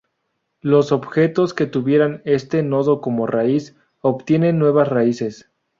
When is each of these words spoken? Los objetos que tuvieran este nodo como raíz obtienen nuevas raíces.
Los 0.61 0.91
objetos 0.91 1.53
que 1.53 1.67
tuvieran 1.67 2.23
este 2.25 2.63
nodo 2.63 3.01
como 3.01 3.27
raíz 3.27 3.75
obtienen 3.99 4.57
nuevas 4.57 4.87
raíces. 4.87 5.51